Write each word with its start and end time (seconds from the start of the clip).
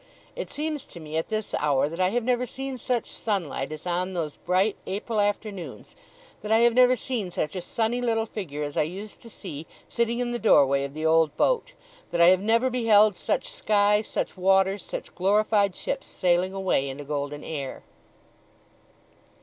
It 0.35 0.49
seems 0.49 0.85
to 0.85 0.99
me, 0.99 1.15
at 1.15 1.27
this 1.29 1.53
hour, 1.59 1.87
that 1.87 1.99
I 2.01 2.09
have 2.09 2.23
never 2.23 2.47
seen 2.47 2.79
such 2.79 3.11
sunlight 3.11 3.71
as 3.71 3.85
on 3.85 4.13
those 4.15 4.35
bright 4.37 4.75
April 4.87 5.19
afternoons; 5.21 5.95
that 6.41 6.51
I 6.51 6.57
have 6.61 6.73
never 6.73 6.95
seen 6.95 7.29
such 7.29 7.55
a 7.55 7.61
sunny 7.61 8.01
little 8.01 8.25
figure 8.25 8.63
as 8.63 8.75
I 8.75 8.81
used 8.81 9.21
to 9.21 9.29
see, 9.29 9.67
sitting 9.87 10.17
in 10.17 10.31
the 10.31 10.39
doorway 10.39 10.85
of 10.85 10.95
the 10.95 11.05
old 11.05 11.37
boat; 11.37 11.73
that 12.09 12.19
I 12.19 12.29
have 12.29 12.41
never 12.41 12.71
beheld 12.71 13.15
such 13.15 13.47
sky, 13.49 14.01
such 14.01 14.35
water, 14.35 14.79
such 14.79 15.13
glorified 15.13 15.75
ships 15.75 16.07
sailing 16.07 16.53
away 16.55 16.89
into 16.89 17.03
golden 17.03 17.43
air. 17.43 17.83